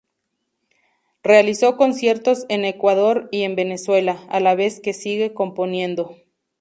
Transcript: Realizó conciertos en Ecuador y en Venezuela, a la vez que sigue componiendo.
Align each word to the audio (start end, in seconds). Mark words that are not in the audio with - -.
Realizó 1.21 1.77
conciertos 1.77 2.47
en 2.49 2.65
Ecuador 2.65 3.29
y 3.31 3.43
en 3.43 3.55
Venezuela, 3.55 4.25
a 4.31 4.39
la 4.39 4.55
vez 4.55 4.79
que 4.79 4.93
sigue 4.93 5.35
componiendo. 5.35 6.15